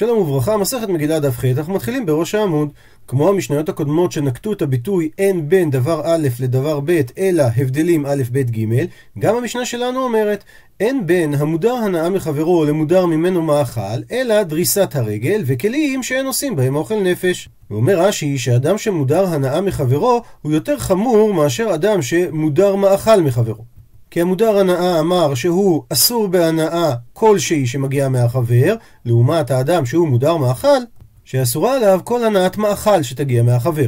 [0.00, 2.68] שלום וברכה, מסכת מגילה דף ח', אנחנו מתחילים בראש העמוד.
[3.08, 8.22] כמו המשניות הקודמות שנקטו את הביטוי אין בין דבר א' לדבר ב', אלא הבדלים א',
[8.32, 8.84] ב', ג',
[9.18, 10.44] גם המשנה שלנו אומרת
[10.80, 16.76] אין בין המודר הנאה מחברו למודר ממנו מאכל, אלא דריסת הרגל וכלים שאין עושים בהם
[16.76, 17.48] אוכל נפש.
[17.70, 23.64] ואומר רש"י שאדם שמודר הנאה מחברו הוא יותר חמור מאשר אדם שמודר מאכל מחברו.
[24.10, 30.80] כי המודר הנאה אמר שהוא אסור בהנאה כלשהי שמגיעה מהחבר, לעומת האדם שהוא מודר מאכל,
[31.24, 33.86] שאסורה עליו כל הנאת מאכל שתגיע מהחבר.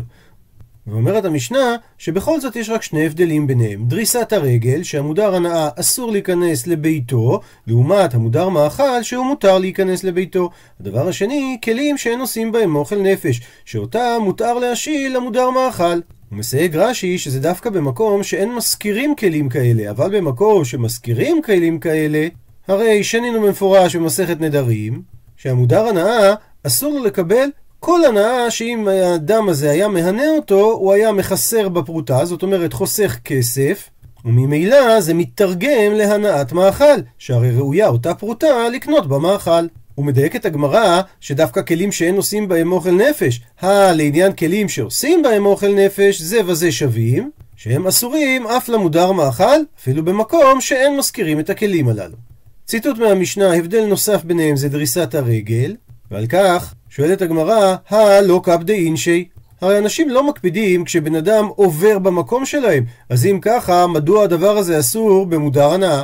[0.86, 3.84] ואומרת המשנה שבכל זאת יש רק שני הבדלים ביניהם.
[3.84, 10.50] דריסת הרגל, שהמודר הנאה אסור להיכנס לביתו, לעומת המודר מאכל שהוא מותר להיכנס לביתו.
[10.80, 16.00] הדבר השני, כלים שאין עושים בהם אוכל נפש, שאותם מותר להשיל למודר מאכל.
[16.32, 22.28] הוא מסייג רש"י שזה דווקא במקום שאין מזכירים כלים כאלה, אבל במקום שמזכירים כלים כאלה,
[22.68, 25.02] הרי שנינו במפורש במסכת נדרים,
[25.36, 26.34] שהמודר הנאה
[26.66, 27.48] אסור לו לקבל
[27.80, 33.18] כל הנאה שאם האדם הזה היה מהנה אותו, הוא היה מחסר בפרוטה, זאת אומרת חוסך
[33.24, 33.90] כסף,
[34.24, 39.66] וממילא זה מתרגם להנאת מאכל, שהרי ראויה אותה פרוטה לקנות במאכל.
[39.94, 45.46] הוא מדייק את הגמרא שדווקא כלים שאין עושים בהם אוכל נפש, לעניין כלים שעושים בהם
[45.46, 51.50] אוכל נפש, זה וזה שווים, שהם אסורים אף למודר מאכל, אפילו במקום שאין מזכירים את
[51.50, 52.16] הכלים הללו.
[52.66, 55.76] ציטוט מהמשנה, הבדל נוסף ביניהם זה דריסת הרגל,
[56.10, 59.28] ועל כך שואלת הגמרא, הלא קפדי אינשי.
[59.60, 64.78] הרי אנשים לא מקפידים כשבן אדם עובר במקום שלהם, אז אם ככה, מדוע הדבר הזה
[64.78, 66.02] אסור במודר הנאה?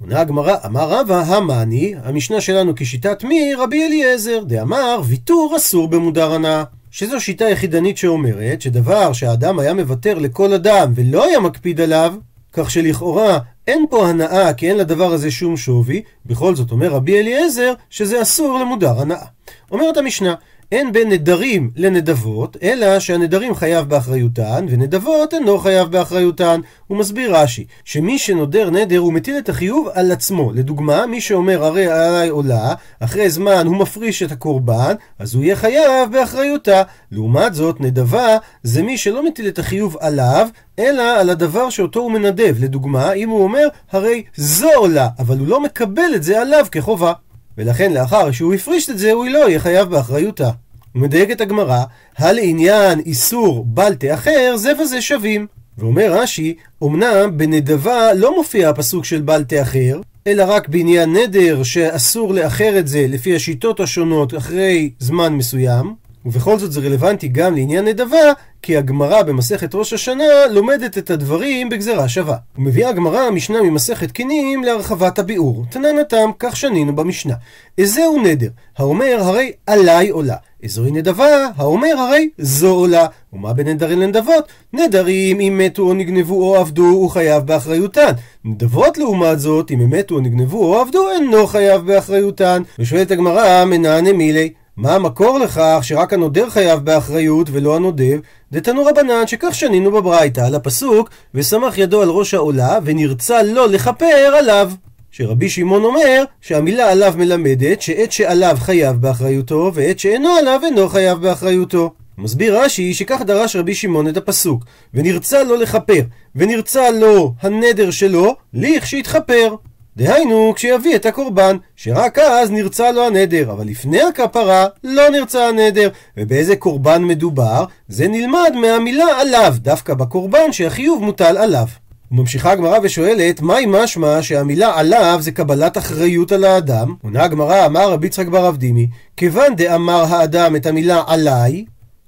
[0.00, 3.54] עונה הגמרא, אמר רבא, המאני, המשנה שלנו כשיטת מי?
[3.54, 6.64] רבי אליעזר, דאמר, ויתור אסור במודר הנאה.
[6.90, 12.14] שזו שיטה יחידנית שאומרת שדבר שהאדם היה מוותר לכל אדם ולא היה מקפיד עליו,
[12.52, 17.18] כך שלכאורה אין פה הנאה כי אין לדבר הזה שום שווי, בכל זאת אומר רבי
[17.18, 19.26] אליעזר שזה אסור למודר הנאה.
[19.70, 20.34] אומרת המשנה,
[20.72, 26.60] אין בין נדרים לנדבות, אלא שהנדרים חייב באחריותן, ונדבות אינו חייב באחריותן.
[26.86, 30.52] הוא מסביר רש"י, שמי שנודר נדר הוא מטיל את החיוב על עצמו.
[30.52, 35.56] לדוגמה, מי שאומר הרי עליי עולה, אחרי זמן הוא מפריש את הקורבן, אז הוא יהיה
[35.56, 36.82] חייב באחריותה.
[37.12, 40.48] לעומת זאת, נדבה זה מי שלא מטיל את החיוב עליו,
[40.78, 42.56] אלא על הדבר שאותו הוא מנדב.
[42.60, 47.12] לדוגמה, אם הוא אומר, הרי זו עולה, אבל הוא לא מקבל את זה עליו כחובה.
[47.58, 50.50] ולכן לאחר שהוא הפריש את זה, הוא לא יהיה חייב באחריותה.
[50.92, 51.82] הוא מדייק את הגמרא,
[52.18, 55.46] הלעניין איסור בל תאחר, זה וזה שווים.
[55.78, 62.34] ואומר רש"י, אמנם בנדבה לא מופיע הפסוק של בל תאחר, אלא רק בעניין נדר שאסור
[62.34, 65.94] לאחר את זה לפי השיטות השונות אחרי זמן מסוים,
[66.26, 68.32] ובכל זאת זה רלוונטי גם לעניין נדבה,
[68.62, 72.36] כי הגמרא במסכת ראש השנה לומדת את הדברים בגזרה שווה.
[72.58, 75.64] ומביאה הגמרא משנה ממסכת קינים להרחבת הביאור.
[75.70, 77.34] תננתם, כך שנינו במשנה.
[77.78, 78.48] איזהו נדר?
[78.78, 80.36] האומר הרי עליי עולה.
[80.62, 81.48] איזוהי נדבה?
[81.56, 83.06] האומר הרי זו עולה.
[83.32, 84.48] ומה בנדרים לנדבות?
[84.72, 88.12] נדרים אם מתו או נגנבו או עבדו הוא חייב באחריותן.
[88.44, 92.62] נדבות לעומת זאת אם הם מתו או נגנבו או עבדו אינו חייב באחריותן.
[92.78, 98.18] ושואלת הגמרא מנענה מילי מה המקור לכך שרק הנודר חייב באחריות ולא הנודב?
[98.52, 104.34] דתנו רבנן שכך שנינו בברייתא על הפסוק וסמך ידו על ראש העולה ונרצה לו לכפר
[104.38, 104.70] עליו.
[105.10, 111.18] שרבי שמעון אומר שהמילה עליו מלמדת שעת שעליו חייב באחריותו ועת שאינו עליו אינו חייב
[111.18, 111.92] באחריותו.
[112.18, 116.02] מסביר רש"י שכך דרש רבי שמעון את הפסוק ונרצה לו לכפר
[116.36, 118.36] ונרצה לו הנדר שלו
[118.84, 119.54] שיתכפר
[119.96, 125.88] דהיינו, כשיביא את הקורבן, שרק אז נרצה לו הנדר, אבל לפני הכפרה לא נרצה הנדר.
[126.16, 127.64] ובאיזה קורבן מדובר?
[127.88, 131.66] זה נלמד מהמילה עליו, דווקא בקורבן שהחיוב מוטל עליו.
[132.12, 136.94] וממשיכה הגמרא ושואלת, מהי משמע שהמילה עליו זה קבלת אחריות על האדם?
[137.02, 141.64] עונה הגמרא, אמר רבי יצחק בר אבדימי, כיוון דאמר האדם את המילה עליי,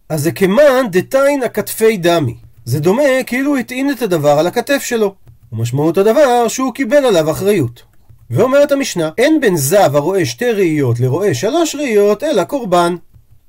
[0.09, 2.35] אז זה כמאן דתין הכתפי דמי.
[2.65, 5.15] זה דומה כאילו הטעין את הדבר על הכתף שלו.
[5.53, 7.83] ומשמעות הדבר שהוא קיבל עליו אחריות.
[8.31, 12.97] ואומרת המשנה, אין בין זב הרואה שתי ראיות לרואה שלוש ראיות, אלא קורבן.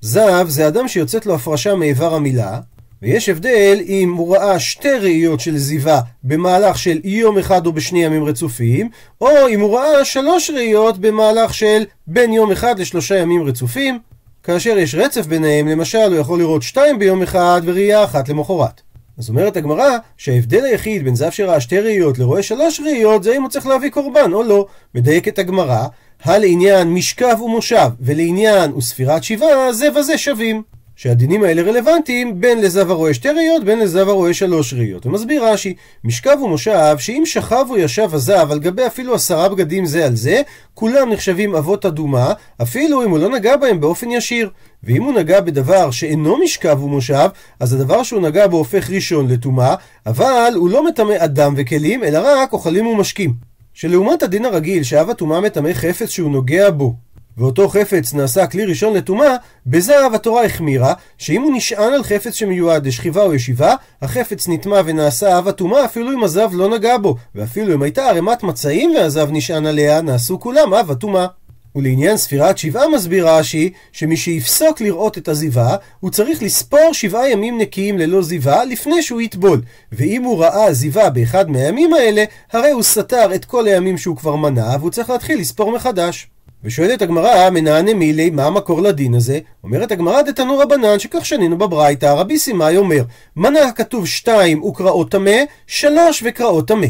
[0.02, 2.60] זב זה אדם שיוצאת לו הפרשה מאיבר המילה,
[3.02, 8.04] ויש הבדל אם הוא ראה שתי ראיות של זיווה במהלך של יום אחד או בשני
[8.04, 8.90] ימים רצופים,
[9.22, 14.00] או אם הוא ראה שלוש ראיות במהלך של בין יום אחד לשלושה ימים רצופים,
[14.44, 18.82] כאשר יש רצף ביניהם, למשל הוא יכול לראות שתיים ביום אחד וראייה אחת למחרת.
[19.20, 23.42] אז אומרת הגמרא שההבדל היחיד בין זב שראה שתי ראיות לרואה שלוש ראיות זה אם
[23.42, 24.66] הוא צריך להביא קורבן או לא.
[24.96, 25.88] מדייקת הגמרא,
[26.24, 30.64] הלעניין משכב ומושב ולעניין וספירת שבעה זה וזה שווים.
[31.02, 35.06] שהדינים האלה רלוונטיים בין לזב הרואה שתי ראיות, בין לזב הרואה שלוש ראיות.
[35.06, 35.74] ומסביר רש"י,
[36.04, 40.42] משכב ומושב, שאם שכב או ישב הזב על גבי אפילו עשרה בגדים זה על זה,
[40.74, 44.50] כולם נחשבים אבות אדומה, אפילו אם הוא לא נגע בהם באופן ישיר.
[44.84, 47.30] ואם הוא נגע בדבר שאינו משכב ומושב,
[47.60, 49.76] אז הדבר שהוא נגע בו הופך ראשון לטומאה,
[50.06, 53.34] אבל הוא לא מטמא אדם וכלים, אלא רק אוכלים ומשקים.
[53.74, 56.94] שלעומת הדין הרגיל, שאב הטומאה מטמא חפץ שהוא נוגע בו,
[57.40, 59.36] ואותו חפץ נעשה כלי ראשון לטומאה,
[59.68, 65.38] בזהב התורה החמירה, שאם הוא נשען על חפץ שמיועד לשכיבה או ישיבה, החפץ נטמע ונעשה
[65.38, 69.66] אב הטומאה אפילו אם הזב לא נגע בו, ואפילו אם הייתה ערימת מצעים והזב נשען
[69.66, 71.28] עליה, נעשו כולם אב הטומאה.
[71.76, 77.58] ולעניין ספירת שבעה מסביר רש"י, שמי שיפסוק לראות את הזיווה, הוא צריך לספור שבעה ימים
[77.58, 79.62] נקיים ללא זיווה לפני שהוא יטבול.
[79.92, 84.36] ואם הוא ראה זיווה באחד מהימים האלה, הרי הוא סתר את כל הימים שהוא כבר
[84.36, 86.28] מנה, והוא צריך להתחיל לספור מחדש.
[86.64, 89.40] ושואלת הגמרא, מנענה מילי, מה המקור לדין הזה?
[89.64, 93.04] אומרת הגמרא, דתנו רבנן, שכך שנינו בברייתא, רבי סימאי אומר,
[93.36, 96.88] מנה הכתוב שתיים וקראות טמא, שלוש וקראות טמא.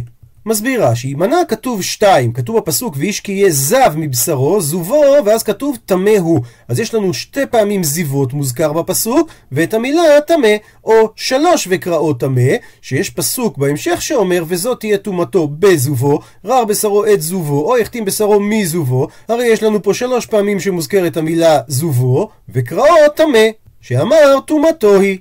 [0.49, 5.77] מסביר רש"י, מנה כתוב שתיים, כתוב בפסוק ואיש כי יהיה זב מבשרו, זובו, ואז כתוב
[5.85, 6.39] טמא הוא.
[6.67, 12.51] אז יש לנו שתי פעמים זיוות מוזכר בפסוק, ואת המילה טמא, או שלוש וקראות טמא,
[12.81, 18.39] שיש פסוק בהמשך שאומר וזאת תהיה טומאתו בזובו, רר בשרו את זובו, או יחתים בשרו
[18.39, 23.47] מזובו, הרי יש לנו פה שלוש פעמים שמוזכרת המילה זובו, וקראות טמא,
[23.81, 25.17] שאמר טומאתו היא.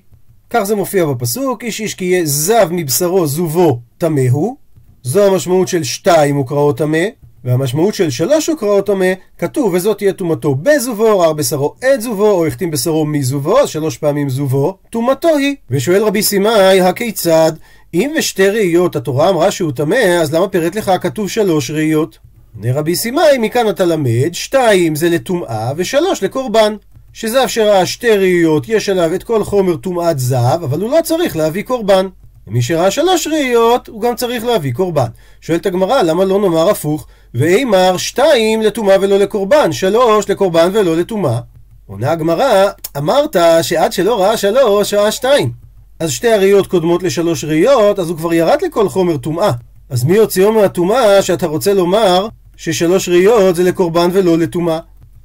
[0.50, 4.67] כך זה מופיע בפסוק, איש איש כי יהיה זב מבשרו זובו טמא הוא.
[5.02, 7.04] זו המשמעות של שתיים וקראו טמא,
[7.44, 12.46] והמשמעות של שלוש וקראו טמא, כתוב וזאת תהיה טומאתו בזובו, רר בשרו את זובו, או
[12.46, 15.54] החתים בשרו מזובו, אז שלוש פעמים זובו, טומאתו היא.
[15.70, 17.52] ושואל רבי סימאי, הכיצד?
[17.94, 22.18] אם בשתי ראיות התורה אמרה שהוא טמא, אז למה פירט לך כתוב שלוש ראיות?
[22.56, 26.74] עונה רבי סימאי, מכאן אתה למד, שתיים זה לטומאה ושלוש לקורבן.
[27.12, 31.36] שזב שראה שתי ראיות, יש עליו את כל חומר טומאת זב, אבל הוא לא צריך
[31.36, 32.06] להביא קורבן.
[32.48, 35.06] ומי שראה שלוש ראיות, הוא גם צריך להביא קורבן.
[35.40, 37.06] שואלת הגמרא, למה לא נאמר הפוך?
[37.34, 41.40] ואימר שתיים לטומאה ולא לקורבן, שלוש לקורבן ולא לטומאה.
[41.86, 45.52] עונה הגמרא, אמרת שעד שלא ראה שלוש, ראה שתיים.
[46.00, 49.50] אז שתי הראיות קודמות לשלוש ראיות, אז הוא כבר ירד לכל חומר טומאה.
[49.90, 54.78] אז מי הוציאו מהטומאה שאתה רוצה לומר ששלוש ראיות זה לקורבן ולא לטומאה?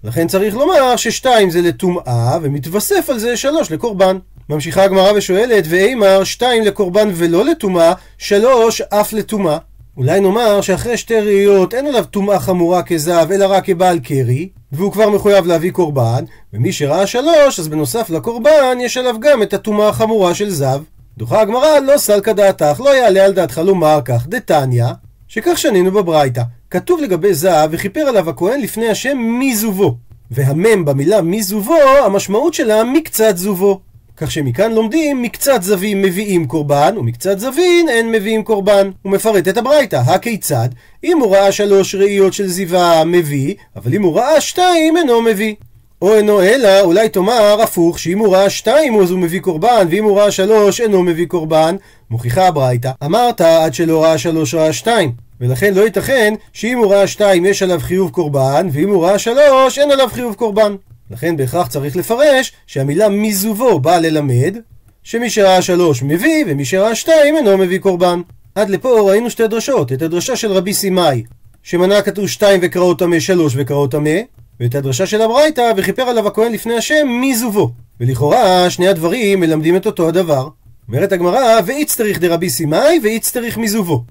[0.03, 4.17] לכן צריך לומר ששתיים זה לטומאה, ומתווסף על זה שלוש לקורבן.
[4.49, 9.57] ממשיכה הגמרא ושואלת, ואימר שתיים לקורבן ולא לטומאה, שלוש אף לטומאה.
[9.97, 14.91] אולי נאמר שאחרי שתי ראיות אין עליו טומאה חמורה כזב, אלא רק כבעל קרי, והוא
[14.91, 16.23] כבר מחויב להביא קורבן,
[16.53, 20.81] ומי שראה שלוש, אז בנוסף לקורבן, יש עליו גם את הטומאה החמורה של זב.
[21.17, 24.85] דוחה הגמרא, לא סלקא דעתך, לא יעלה על דעתך לומר כך, דתניא,
[25.27, 26.41] שכך שנינו בברייתא.
[26.69, 29.95] כתוב לגבי זב, וכיפר עליו הכהן לפני השם מזובו.
[30.31, 33.79] והמם במילה מזובו, המשמעות שלה מקצת זובו.
[34.23, 38.91] כך שמכאן לומדים מקצת זבים מביאים קורבן, ומקצת זבין אין מביאים קורבן.
[39.01, 40.69] הוא מפרט את הברייתא, הכיצד?
[41.03, 45.55] אם הוא ראה שלוש ראיות של זיווה מביא, אבל אם הוא ראה שתיים אינו מביא.
[46.01, 50.03] או אינו אלא, אולי תאמר הפוך, שאם הוא ראה שתיים אז הוא מביא קורבן, ואם
[50.03, 51.75] הוא ראה שלוש אינו מביא קורבן.
[52.09, 55.11] מוכיחה הברייתא, אמרת עד שלא ראה שלוש ראה שתיים.
[55.41, 59.79] ולכן לא ייתכן שאם הוא ראה שתיים יש עליו חיוב קורבן, ואם הוא ראה שלוש
[59.79, 60.75] אין עליו חיוב קורבן.
[61.11, 64.57] לכן בהכרח צריך לפרש שהמילה מזובו באה ללמד
[65.03, 68.21] שמי שראה שלוש מביא ומי שראה שתיים אינו מביא קורבן.
[68.55, 71.23] עד לפה ראינו שתי דרשות, את הדרשה של רבי סימאי
[71.63, 74.19] שמנה כתוב שתיים וקראו טמא שלוש וקראו טמא
[74.59, 77.71] ואת הדרשה של הברייתא וכיפר עליו הכהן לפני השם מזובו.
[77.99, 80.47] ולכאורה שני הדברים מלמדים את אותו הדבר.
[80.87, 84.03] אומרת הגמרא ואיצטריך דרבי סימאי ואיצטריך מזובו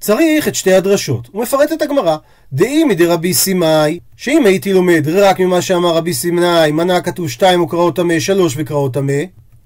[0.00, 1.28] צריך את שתי הדרשות.
[1.32, 2.16] הוא מפרט את הגמרא.
[2.52, 7.62] דאי מדי רבי סימאי, שאם הייתי לומד רק ממה שאמר רבי סימאי, מנה כתוב שתיים
[7.62, 9.22] וקראו טמא, שלוש וקראו טמא,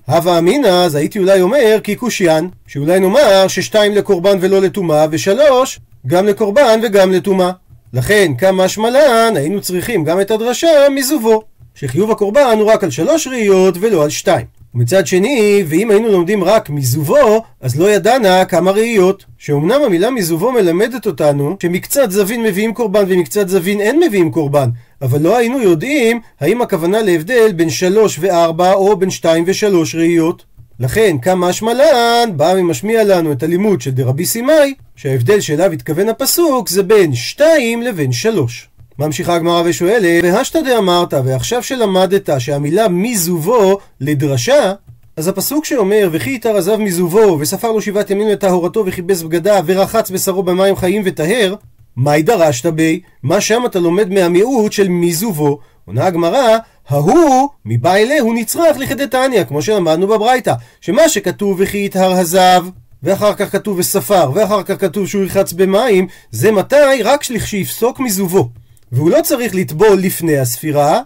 [0.07, 5.81] הווה אמינא, אז הייתי אולי אומר כי קושיין, שאולי נאמר ששתיים לקורבן ולא לטומאה, ושלוש
[6.07, 7.51] גם לקורבן וגם לטומאה.
[7.93, 11.43] לכן, כמה שמלן, היינו צריכים גם את הדרשה מזובו,
[11.75, 14.47] שחיוב הקורבן הוא רק על שלוש ראיות ולא על שתיים.
[14.75, 19.25] ומצד שני, ואם היינו לומדים רק מזובו, אז לא ידענה כמה ראיות.
[19.39, 24.69] שאומנם המילה מזובו מלמדת אותנו שמקצת זבין מביאים קורבן ומקצת זבין אין מביאים קורבן,
[25.03, 30.45] אבל לא היינו יודעים האם הכוונה להבדל בין שלוש וארבע או בין שתיים ושלוש ראיות.
[30.81, 36.69] לכן, כמה השמלן בא ומשמיע לנו את הלימוד של דרבי סימאי, שההבדל שאליו התכוון הפסוק
[36.69, 38.69] זה בין שתיים לבין שלוש.
[38.99, 44.73] ממשיכה הגמרא ושואלת, והשתא דאמרת, ועכשיו שלמדת שהמילה מזובו לדרשה,
[45.17, 50.11] אז הפסוק שאומר, וכי יתר עזב מזובו, וספר לו שבעת ימים לטהרתו, וכיבס בגדיו, ורחץ
[50.11, 51.55] בשרו במים חיים וטהר,
[51.97, 53.01] מהי דרשת בי?
[53.23, 55.59] מה שם אתה לומד מהמיעוט של מזובו?
[55.87, 56.57] עונה הגמרא,
[56.89, 62.67] ההוא, מבא הוא נצרך לכדי תניא, כמו שלמדנו בברייתא, שמה שכתוב וכי יטהר הזב,
[63.03, 67.03] ואחר כך כתוב וספר, ואחר כך כתוב שהוא ירחץ במים, זה מתי?
[67.05, 68.49] רק לכשיפסוק מזובו.
[68.95, 71.01] והוא לא צריך לטבול לפני הספירה,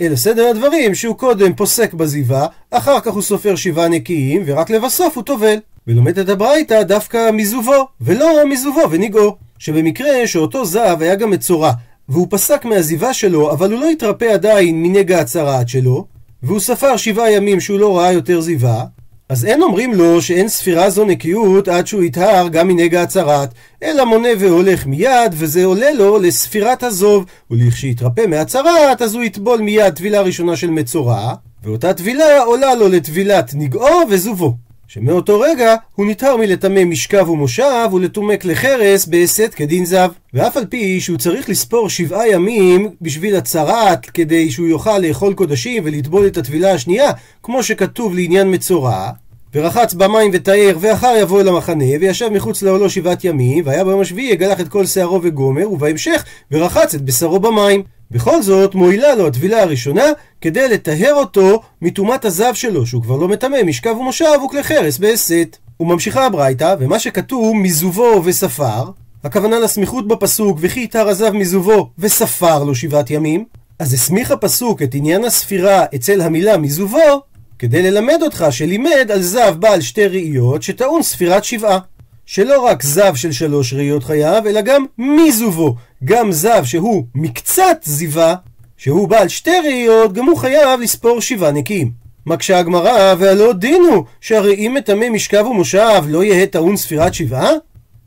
[0.00, 5.16] אלא סדר הדברים שהוא קודם פוסק בזיווה, אחר כך הוא סופר שבעה נקיים, ורק לבסוף
[5.16, 5.56] הוא טובל.
[5.86, 9.36] ולומד את הברייתא דווקא מזובו, ולא מזובו וניגו.
[9.58, 11.72] שבמקרה שאותו זהב היה גם מצורע,
[12.08, 16.06] והוא פסק מהזיווה שלו, אבל הוא לא התרפא עדיין מנגע הצרעת שלו,
[16.42, 18.84] והוא ספר שבעה ימים שהוא לא ראה יותר זיווה,
[19.32, 23.48] אז אין אומרים לו שאין ספירה זו נקיות עד שהוא יטהר גם מנגע הצרת,
[23.82, 29.94] אלא מונה והולך מיד, וזה עולה לו לספירת הזוב, ולכשיתרפא מהצרת, אז הוא יטבול מיד
[29.94, 31.34] טבילה ראשונה של מצורע,
[31.64, 34.56] ואותה טבילה עולה לו לטבילת נגעו וזובו.
[34.92, 40.10] שמאותו רגע הוא נטהר מלטמא משכב ומושב ולטומא כלי חרס בהסת כדין זב.
[40.34, 45.82] ואף על פי שהוא צריך לספור שבעה ימים בשביל הצרת כדי שהוא יוכל לאכול קודשים
[45.86, 47.10] ולטבול את הטבילה השנייה,
[47.42, 49.10] כמו שכתוב לעניין מצורע,
[49.54, 54.32] ורחץ במים ותאר, ואחר יבוא אל המחנה, וישב מחוץ לאוהלו שבעת ימים, והיה ביום השביעי
[54.32, 57.82] יגלח את כל שערו וגומר, ובהמשך ורחץ את בשרו במים.
[58.10, 60.04] בכל זאת מועילה לו הטבילה הראשונה
[60.40, 65.56] כדי לטהר אותו מטומאת הזב שלו, שהוא כבר לא מטמא, משכב ומושב וכלי חרס בהסת.
[65.80, 68.84] וממשיכה הברייתא, ומה שכתוב מזובו וספר,
[69.24, 73.44] הכוונה לסמיכות בפסוק, וכי יתר הזב מזובו וספר לו שבעת ימים,
[73.78, 77.22] אז הסמיך הפסוק את עניין הספירה אצל המילה מזובו,
[77.62, 81.78] כדי ללמד אותך שלימד על זב בעל שתי ראיות שטעון ספירת שבעה.
[82.26, 85.74] שלא רק זב של שלוש ראיות חייב, אלא גם מזובו.
[86.04, 88.34] גם זב שהוא מקצת זיווה,
[88.76, 91.90] שהוא בעל שתי ראיות, גם הוא חייב לספור שבעה נקיים.
[92.26, 97.50] מקשה הגמרא, והלא דינו, שהרי אם מטמא משכב ומושב לא יהא טעון ספירת שבעה?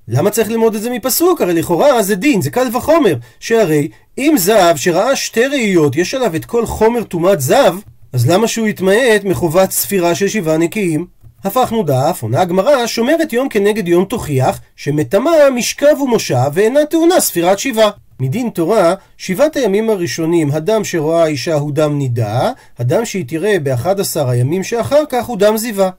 [0.07, 1.41] למה צריך ללמוד את זה מפסוק?
[1.41, 3.15] הרי לכאורה זה דין, זה קל וחומר.
[3.39, 7.75] שהרי אם זב שראה שתי ראיות, יש עליו את כל חומר טומאת זב,
[8.15, 11.05] אז למה שהוא יתמעט מחובת ספירה של שבעה נקיים?
[11.43, 17.59] הפכנו דף, עונה הגמרא, שומרת יום כנגד יום תוכיח, שמטמאה משכב ומושב ואינה טעונה ספירת
[17.59, 17.89] שבעה.
[18.19, 23.99] מדין תורה, שבעת הימים הראשונים, הדם שרואה האישה הוא דם נידה, הדם שהיא תראה באחד
[23.99, 25.89] עשר הימים שאחר כך הוא דם זיווה.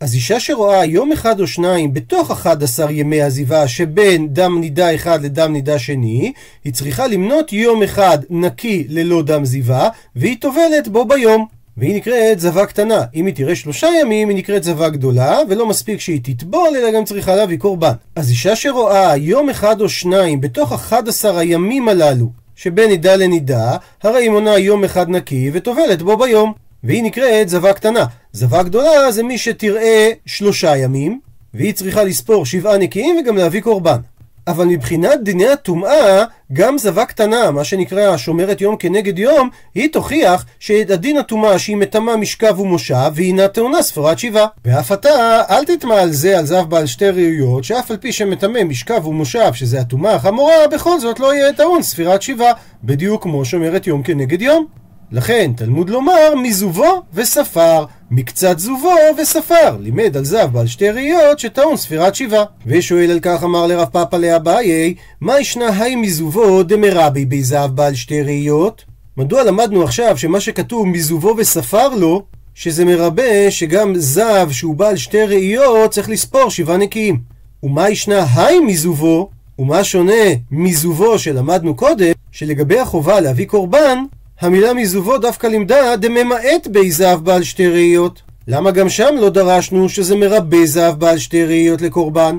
[0.00, 5.24] אז אישה שרואה יום אחד או שניים בתוך 11 ימי הזיווה שבין דם נידה אחד
[5.24, 6.32] לדם נידה שני,
[6.64, 11.55] היא צריכה למנות יום אחד נקי ללא דם זיווה, והיא טובלת בו ביום.
[11.76, 13.02] והיא נקראת זבה קטנה.
[13.14, 17.04] אם היא תראה שלושה ימים, היא נקראת זבה גדולה, ולא מספיק שהיא תטבול, אלא גם
[17.04, 17.92] צריכה להביא קורבן.
[18.16, 24.22] אז אישה שרואה יום אחד או שניים בתוך 11 הימים הללו, שבין נידה לנידה, הרי
[24.22, 26.52] היא מונה יום אחד נקי וטובלת בו ביום.
[26.84, 28.06] והיא נקראת זבה קטנה.
[28.32, 31.20] זבה גדולה זה מי שתראה שלושה ימים,
[31.54, 33.98] והיא צריכה לספור שבעה נקיים וגם להביא קורבן.
[34.46, 40.44] אבל מבחינת דיני הטומאה, גם זבה קטנה, מה שנקרא שומרת יום כנגד יום, היא תוכיח
[40.60, 44.46] שאת הדין הטומאה שהיא מטמאה משכב ומושב, והיא אינה טעונה ספרת שבעה.
[44.64, 48.64] ואף אתה, אל תטמא על זה על זב בעל שתי ראויות, שאף על פי שמטמא
[48.64, 52.52] משכב ומושב, שזה הטומאה החמורה, בכל זאת לא יהיה טעון ספירת שבעה,
[52.84, 54.66] בדיוק כמו שומרת יום כנגד יום.
[55.12, 61.76] לכן תלמוד לומר מזובו וספר, מקצת זובו וספר, לימד על זב בעל שתי ראיות שטעון
[61.76, 62.44] ספירת שבעה.
[62.66, 67.94] ושואל על כך אמר לרב פאפא לאביי, מה ישנה היי מזובו דמרבי בי זב בעל
[67.94, 68.84] שתי ראיות?
[69.16, 72.22] מדוע למדנו עכשיו שמה שכתוב מזובו וספר לו,
[72.54, 77.20] שזה מרבה שגם זב שהוא בעל שתי ראיות צריך לספור שבעה נקיים.
[77.62, 79.30] ומה ישנה היי מזובו?
[79.58, 80.12] ומה שונה
[80.50, 83.98] מזובו שלמדנו קודם, שלגבי החובה להביא קורבן,
[84.40, 88.22] המילה מזובו דווקא לימדה דממעט בי זהב בעל שתי ראיות.
[88.48, 92.38] למה גם שם לא דרשנו שזה מרבה זהב בעל שתי ראיות לקורבן?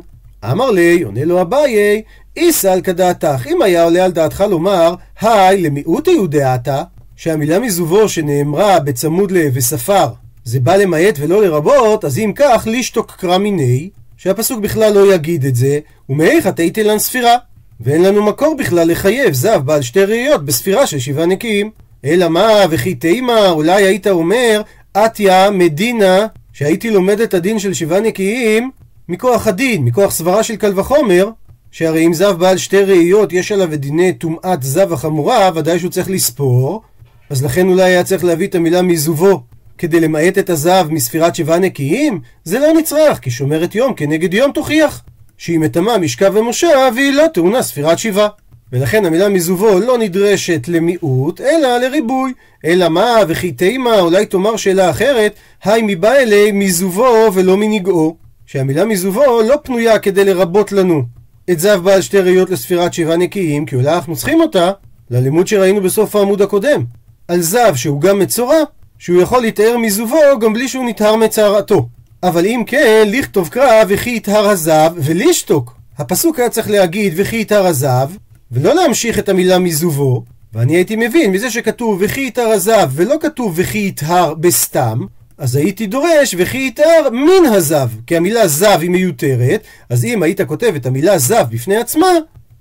[0.52, 2.02] אמר לי, עונה לו אביי,
[2.38, 6.84] איסא על כדעתך, אם היה עולה על דעתך לומר, היי, למיעוט יהודעתה,
[7.16, 10.08] שהמילה מזובו שנאמרה בצמוד ל וספר,
[10.44, 15.46] זה בא למעט ולא לרבות, אז אם כך, לישתוק קרא מיני, שהפסוק בכלל לא יגיד
[15.46, 17.38] את זה, ומאיך תהייתי לן ספירה.
[17.80, 21.72] ואין לנו מקור בכלל לחייב זב בעל שתי ראיות בספירה של שבעה נקיים.
[22.08, 24.62] אלא מה, וכי תימה, אולי היית אומר,
[24.94, 28.72] עטיה מדינה, שהייתי לומד את הדין של שבעה נקיים,
[29.10, 31.30] מכוח הדין, מכוח סברה של קל וחומר,
[31.72, 35.92] שהרי אם זב בעל שתי ראיות יש עליו את דיני טומאת זב החמורה, ודאי שהוא
[35.92, 36.82] צריך לספור,
[37.30, 39.42] אז לכן אולי היה צריך להביא את המילה מזובו
[39.78, 42.20] כדי למעט את הזב מספירת שבעה נקיים?
[42.44, 45.04] זה לא נצרך, כי שומרת יום כנגד יום תוכיח.
[45.38, 48.28] שהיא מטמאה משכב ומושב והיא לא טעונה ספירת שבעה.
[48.72, 52.34] ולכן המילה מזובו לא נדרשת למיעוט, אלא לריבוי.
[52.66, 58.18] אלא מה, וכי תימה, אולי תאמר שאלה אחרת, היי מבא אלי מזובו ולא מנגעו.
[58.46, 61.04] שהמילה מזובו לא פנויה כדי לרבות לנו
[61.52, 64.72] את זב בעל שתי ראיות לספירת שבעה נקיים, כי אולי אנחנו צריכים אותה
[65.10, 66.84] ללימוד שראינו בסוף העמוד הקודם.
[67.28, 68.58] על זב שהוא גם מצורע,
[69.00, 71.88] שהוא יכול להתאר מזובו גם בלי שהוא נטהר מצערתו.
[72.24, 75.74] אבל אם כן, לכתוב קרא וכי יטהר הזב ולשתוק.
[75.98, 78.10] הפסוק היה צריך להגיד וכי יטהר הזב,
[78.52, 80.24] ולא להמשיך את המילה מזובו,
[80.54, 85.00] ואני הייתי מבין מזה שכתוב וכי יטהר הזב ולא כתוב וכי יטהר בסתם,
[85.38, 90.42] אז הייתי דורש וכי יטהר מן הזב, כי המילה זב היא מיותרת, אז אם היית
[90.42, 92.12] כותב את המילה זב בפני עצמה,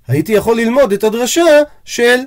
[0.07, 2.17] הייתי יכול ללמוד את הדרשה של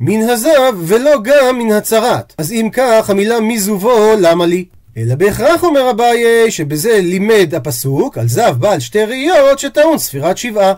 [0.00, 2.34] מן הזב ולא גם מן הצרת.
[2.38, 4.64] אז אם כך, המילה מזובו, למה לי?
[4.96, 10.72] אלא בהכרח אומר אביי שבזה לימד הפסוק על זב בעל שתי ראיות שטעון ספירת שבעה.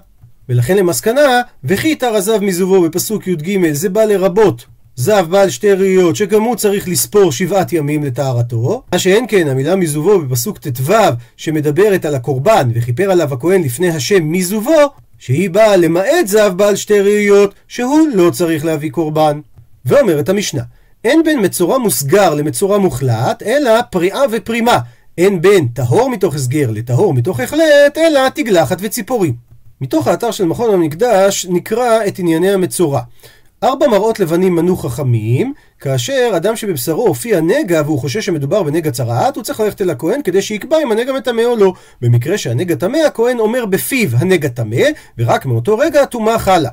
[0.48, 6.16] ולכן למסקנה, וכי יתר הזב מזובו בפסוק י"ג זה בא לרבות זב בעל שתי ראיות
[6.16, 8.82] שגם הוא צריך לספור שבעת ימים לטהרתו.
[8.92, 10.92] מה שאין כן, המילה מזובו בפסוק ט"ו
[11.36, 14.80] שמדברת על הקורבן וכיפר עליו הכהן לפני השם מזובו,
[15.18, 19.40] שהיא באה למעט זב בעל שתי ראיות שהוא לא צריך להביא קורבן.
[19.84, 20.62] ואומרת המשנה,
[21.04, 24.78] אין בין מצורע מוסגר למצורע מוחלט, אלא פריאה ופרימה.
[25.18, 29.47] אין בין טהור מתוך הסגר לטהור מתוך החלט, אלא תגלחת וציפורים.
[29.80, 33.00] מתוך האתר של מכון המקדש נקרא את ענייני המצורע.
[33.62, 39.37] ארבע מראות לבנים מנו חכמים, כאשר אדם שבבשרו הופיע נגע והוא חושש שמדובר בנגע צרעת,
[39.37, 41.73] הוא צריך ללכת אל הכהן כדי שיקבע אם הנגע מטמא או לא.
[42.00, 44.82] במקרה שהנגע טמא, הכהן אומר בפיו הנגע טמא,
[45.18, 46.70] ורק מאותו רגע הטומאה חלה.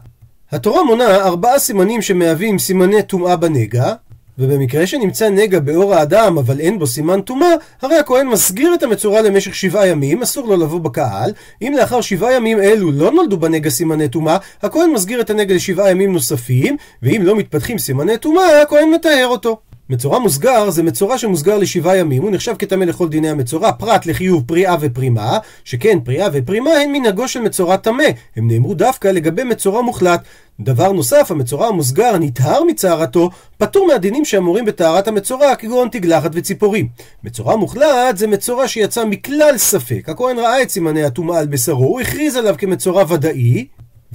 [0.52, 3.94] התורה מונה ארבעה סימנים שמהווים סימני טומאה בנגע,
[4.40, 9.22] ובמקרה שנמצא נגע באור האדם אבל אין בו סימן טומאה, הרי הכהן מסגיר את המצורע
[9.22, 11.32] למשך שבעה ימים, אסור לו לבוא בקהל.
[11.62, 15.92] אם לאחר שבעה ימים אלו לא נולדו בנגע סימני טומאה, הכהן מסגיר את הנגע לשבעה
[15.92, 19.58] ימים נוספים, ואם לא מתפתחים סימני טומאה, הכהן מטהר אותו.
[19.90, 24.44] מצורע מוסגר זה מצורע שמוסגר לשבעה ימים, הוא נחשב כטמא לכל דיני המצורע, פרט לחיוב
[24.48, 28.04] פריאה ופרימה, שכן פריאה ופרימה הן מנהגו של מצורע טמא,
[28.36, 30.22] הם נאמרו דווקא לגבי מצורע מוחלט.
[30.60, 36.88] דבר נוסף, המצורע המוסגר נטהר מצערתו, פטור מהדינים שאמורים בטהרת המצורע, כגון תגלחת וציפורים.
[37.24, 42.02] מצורע מוחלט זה מצורע שיצא מכלל ספק, הכהן ראה את סימני הטומאה על בשרו, הוא
[42.02, 43.66] הכריז עליו כמצורע ודאי,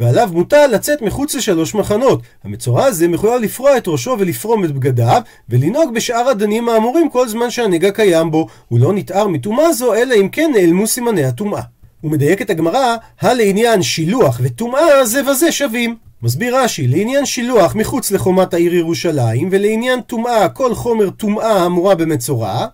[0.01, 2.23] ועליו מוטל לצאת מחוץ לשלוש מחנות.
[2.45, 7.51] המצורע הזה מחויב לפרוע את ראשו ולפרום את בגדיו, ולנהוג בשאר הדנים האמורים כל זמן
[7.51, 8.47] שהנגע קיים בו.
[8.69, 11.63] הוא לא נטהר מטומאה זו, אלא אם כן נעלמו סימני הטומאה.
[12.01, 15.97] הוא מדייק את הגמרא, הלעניין שילוח וטומאה זה וזה שווים.
[16.23, 22.67] מסביר רש"י, לעניין שילוח מחוץ לחומת העיר ירושלים, ולעניין טומאה, כל חומר טומאה אמורה במצורע,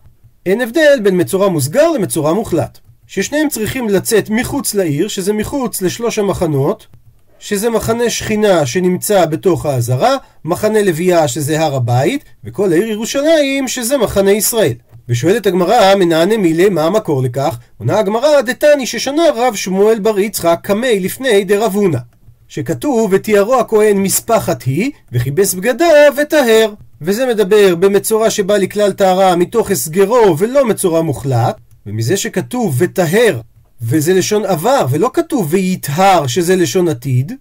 [0.47, 2.79] אין הבדל בין מצורע מוסגר למצורע מוחלט.
[3.07, 6.87] ששניהם צריכים לצאת מחוץ לעיר, שזה מחוץ לשלוש המחנות,
[7.39, 13.99] שזה מחנה שכינה שנמצא בתוך העזרה, מחנה לוויה שזה הר הבית, וכל העיר ירושלים שזה
[13.99, 14.75] מחנה ישראל.
[15.09, 17.59] ושואלת הגמרא, מנענה מילי, מה המקור לכך?
[17.79, 21.99] עונה הגמרא, דתני ששנה רב שמואל בר יצחק קמי לפני דרב הונא.
[22.49, 26.73] שכתוב, ותיארו הכהן מספחת היא, וכיבס בגדיו וטהר.
[27.03, 33.41] וזה מדבר במצורע שבא לכלל טהרה מתוך הסגרו ולא מצורע מוחלט, ומזה שכתוב וטהר
[33.83, 37.33] וזה לשון עבר, ולא כתוב ויטהר שזה לשון עתיד,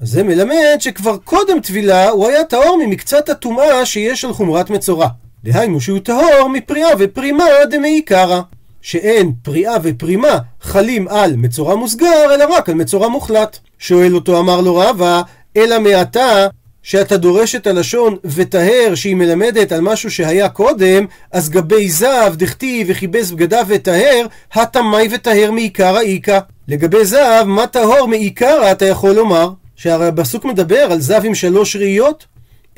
[0.00, 5.08] אז זה מלמד שכבר קודם טבילה הוא היה טהור ממקצת הטומאה שיש על חומרת מצורע.
[5.44, 8.40] דהיינו שהוא טהור מפריאה ופרימה דמעיקרא.
[8.82, 13.58] שאין פריאה ופרימה חלים על מצורע מוסגר, אלא רק על מצורע מוחלט.
[13.78, 15.22] שואל אותו אמר לו רבא,
[15.56, 16.46] אלא מעתה
[16.82, 22.86] שאתה דורש את הלשון וטהר שהיא מלמדת על משהו שהיה קודם, אז גבי זב דכתיב
[22.90, 26.38] וכיבס בגדיו וטהר, התמי וטהר מעיקרא איכא.
[26.68, 29.50] לגבי זב, מה טהור מעיקרא אתה יכול לומר?
[29.76, 32.26] שהרי הפסוק מדבר על זב עם שלוש ראיות.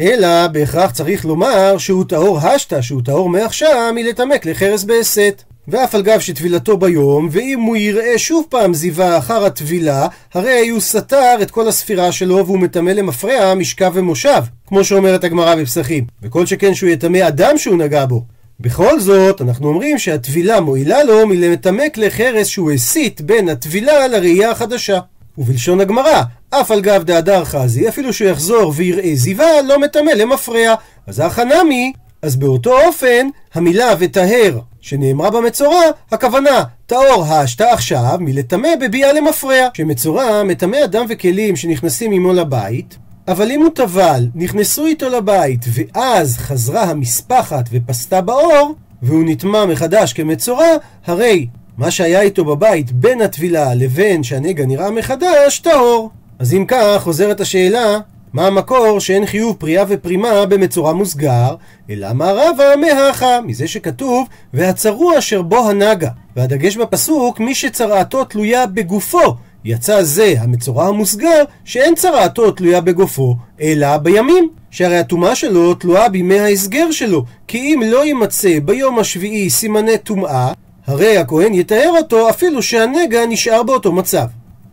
[0.01, 5.43] אלא בהכרח צריך לומר שהוא טהור השתא, שהוא טהור מעכשיו מלטמק לחרס בהסת.
[5.69, 10.81] ואף על גב שטבילתו ביום, ואם הוא יראה שוב פעם זיווה אחר הטבילה, הרי הוא
[10.81, 16.05] סתר את כל הספירה שלו והוא מטמא למפרע משכב ומושב, כמו שאומרת הגמרא בפסחים.
[16.23, 18.25] וכל שכן שהוא יטמא אדם שהוא נגע בו.
[18.61, 24.51] בכל זאת, אנחנו אומרים שהטבילה מועילה לו מלטמא כלי חרס שהוא הסית בין הטבילה לראייה
[24.51, 24.99] החדשה.
[25.39, 30.75] ובלשון הגמרא, אף על גב דהדר חזי, אפילו שהוא יחזור ויראה זיווה, לא מטמא למפרע.
[31.07, 39.13] אז החנמי, אז באותו אופן, המילה וטהר שנאמרה במצורע, הכוונה טהור השתא עכשיו מלטמא בביאה
[39.13, 39.69] למפרע.
[39.75, 46.37] שמצורע מטמא אדם וכלים שנכנסים עמו לבית, אבל אם הוא טבל, נכנסו איתו לבית, ואז
[46.39, 50.67] חזרה המספחת ופסתה באור, והוא נטמע מחדש כמצורע,
[51.07, 51.47] הרי
[51.79, 56.11] מה שהיה איתו בבית בין הטבילה לבין שהנגע נראה מחדש, טהור.
[56.39, 57.99] אז אם כך, חוזרת השאלה,
[58.33, 61.55] מה המקור שאין חיוב פריאה ופרימה במצורע מוסגר,
[61.91, 66.09] אלא מה רבה מהכה, מזה שכתוב, והצרוע אשר בו הנגה.
[66.37, 69.35] והדגש בפסוק, מי שצרעתו תלויה בגופו.
[69.65, 74.49] יצא זה המצורע המוסגר, שאין צרעתו תלויה בגופו, אלא בימים.
[74.71, 80.53] שהרי הטומאה שלו תלויה בימי ההסגר שלו, כי אם לא יימצא ביום השביעי סימני טומאה,
[80.87, 84.27] הרי הכהן יתאר אותו אפילו שהנגע נשאר באותו מצב.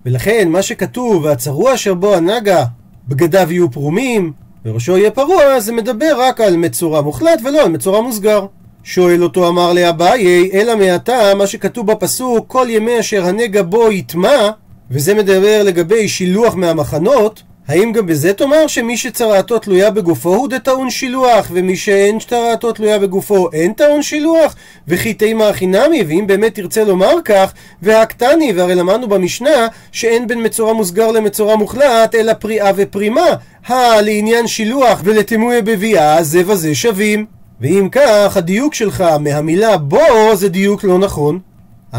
[0.05, 2.65] ולכן מה שכתוב, והצרוע אשר בו הנגע,
[3.09, 4.31] בגדיו יהיו פרומים,
[4.65, 8.45] וראשו יהיה פרוע, זה מדבר רק על מצורע מוחלט ולא על מצורע מוסגר.
[8.83, 14.49] שואל אותו אמר לאביי, אלא מעתה מה שכתוב בפסוק, כל ימי אשר הנגע בו יטמע,
[14.91, 20.89] וזה מדבר לגבי שילוח מהמחנות, האם גם בזה תאמר שמי שצרעתו תלויה בגופו הוא דטעון
[20.89, 24.55] שילוח, ומי שאין צרעתו תלויה בגופו אין טעון שילוח?
[24.87, 30.45] וכי תימא הכי נמי, ואם באמת תרצה לומר כך, והקטני, והרי למדנו במשנה שאין בין
[30.45, 33.27] מצורע מוסגר למצורע מוחלט, אלא פריאה ופרימה.
[33.67, 37.25] הא לעניין שילוח ולתמויה בביאה, זה וזה שווים.
[37.61, 39.99] ואם כך, הדיוק שלך מהמילה בו
[40.33, 41.39] זה דיוק לא נכון.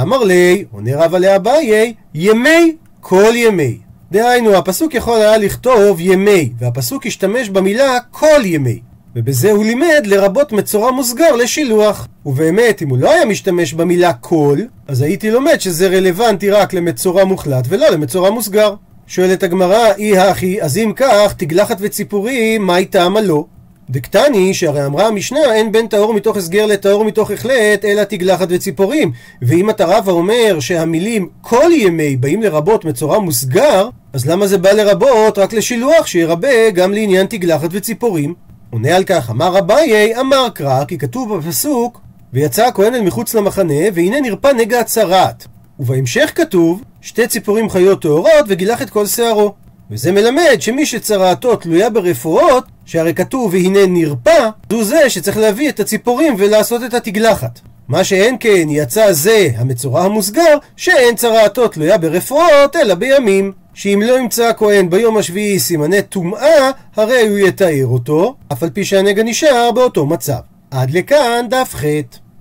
[0.02, 3.89] אמר לי, עונה רבא לאביי, ימי, כל ימי.
[4.12, 8.80] דהיינו, הפסוק יכול היה לכתוב ימי, והפסוק השתמש במילה כל ימי.
[9.16, 12.08] ובזה הוא לימד לרבות מצורע מוסגר לשילוח.
[12.26, 17.24] ובאמת, אם הוא לא היה משתמש במילה כל, אז הייתי לומד שזה רלוונטי רק למצורע
[17.24, 18.74] מוחלט ולא למצורע מוסגר.
[19.06, 23.44] שואלת הגמרא, אי הכי, אז אם כך, תגלחת וציפורים, מה טעמה לא?
[23.90, 29.12] דקטני, שהרי אמרה המשנה, אין בין טהור מתוך הסגר לטהור מתוך החלט, אלא תגלחת וציפורים.
[29.42, 34.70] ואם אתה רבא אומר שהמילים כל ימי באים לרבות מצורע מוסגר, אז למה זה בא
[34.70, 38.34] לרבות רק לשילוח שירבה גם לעניין תגלחת וציפורים?
[38.70, 42.00] עונה על כך, אמר אביי, אמר קרא, כי כתוב בפסוק,
[42.32, 45.46] ויצא הכהן אל מחוץ למחנה, והנה נרפא נגע הצרעת.
[45.80, 49.54] ובהמשך כתוב, שתי ציפורים חיות טהורות וגילח את כל שערו.
[49.90, 55.80] וזה מלמד שמי שצרעתו תלויה ברפואות, שהרי כתוב והנה נרפא, זו זה שצריך להביא את
[55.80, 57.60] הציפורים ולעשות את התגלחת.
[57.88, 63.52] מה שאין כן יצא זה המצורע המוסגר, שאין צרעתו תלויה ברפואות, אלא בימים.
[63.74, 68.84] שאם לא ימצא הכהן ביום השביעי סימני טומאה, הרי הוא יתאר אותו, אף על פי
[68.84, 70.40] שהנגע נשאר באותו מצב.
[70.70, 71.84] עד לכאן דף ח'.